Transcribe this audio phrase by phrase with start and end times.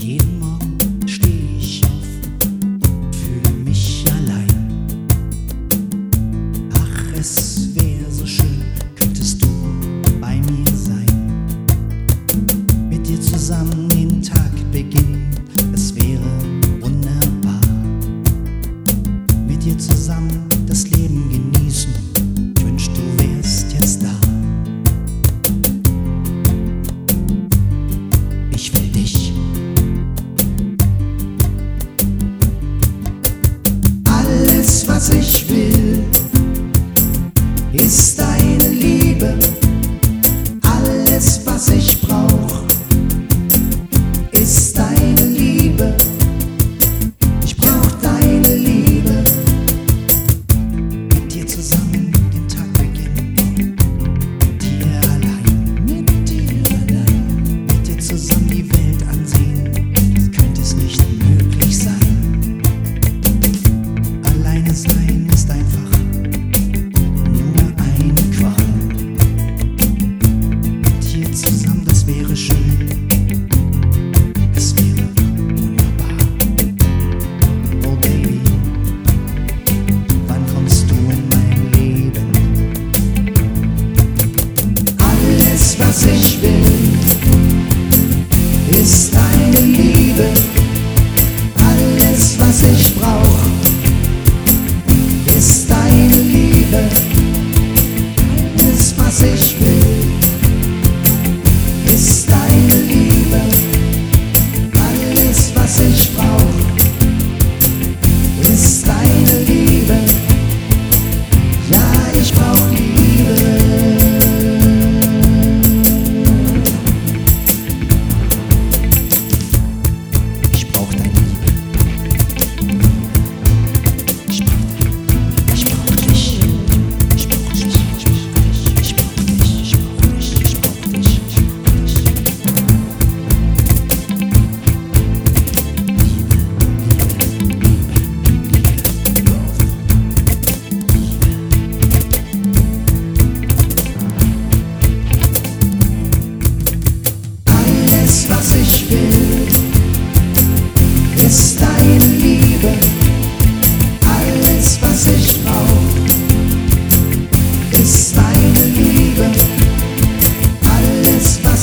[0.00, 0.78] Jeden Morgen
[1.08, 2.06] stehe ich auf,
[3.10, 4.86] fühle mich allein.
[6.72, 8.62] Ach, es wäre so schön,
[8.94, 9.48] könntest du
[10.20, 11.04] bei mir sein.
[12.88, 15.34] Mit dir zusammen den Tag beginnen,
[15.74, 16.30] es wäre
[16.80, 17.60] wunderbar.
[19.48, 20.47] Mit dir zusammen
[37.98, 39.36] ist deine Liebe,
[40.62, 42.62] alles was ich brauch,
[44.30, 45.96] ist deine Liebe.
[47.44, 49.24] Ich brauch deine Liebe.
[51.12, 51.77] Mit dir zusammen.
[85.98, 86.27] Decision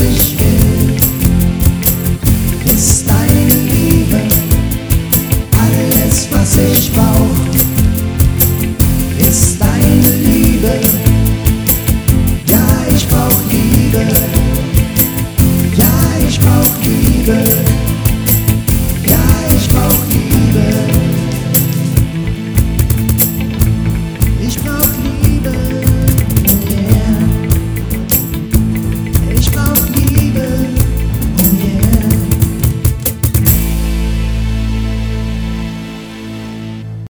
[0.00, 0.96] ich will,
[2.74, 4.20] ist deine Liebe.
[5.58, 7.09] Alles, was ich war.